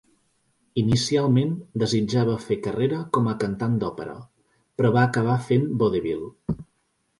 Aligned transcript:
Inicialment, 0.83 1.51
desitjava 1.83 2.37
fer 2.47 2.57
carrera 2.69 3.03
com 3.19 3.29
a 3.33 3.37
cantant 3.45 3.77
d'òpera, 3.85 4.17
però 4.81 4.93
va 4.99 5.07
acabar 5.13 5.39
fent 5.53 5.71
vodevil. 5.85 6.29